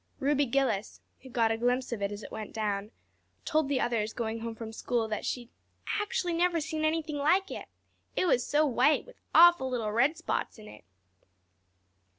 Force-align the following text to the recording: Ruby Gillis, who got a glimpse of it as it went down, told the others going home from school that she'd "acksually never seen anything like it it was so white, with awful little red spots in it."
Ruby 0.19 0.47
Gillis, 0.47 0.99
who 1.21 1.29
got 1.29 1.51
a 1.51 1.57
glimpse 1.59 1.91
of 1.91 2.01
it 2.01 2.11
as 2.11 2.23
it 2.23 2.31
went 2.31 2.53
down, 2.53 2.89
told 3.45 3.69
the 3.69 3.79
others 3.79 4.13
going 4.13 4.39
home 4.39 4.55
from 4.55 4.73
school 4.73 5.07
that 5.07 5.27
she'd 5.27 5.51
"acksually 6.01 6.33
never 6.35 6.59
seen 6.59 6.83
anything 6.83 7.17
like 7.17 7.51
it 7.51 7.67
it 8.15 8.25
was 8.25 8.43
so 8.43 8.65
white, 8.65 9.05
with 9.05 9.19
awful 9.35 9.69
little 9.69 9.91
red 9.91 10.17
spots 10.17 10.57
in 10.57 10.67
it." 10.67 10.83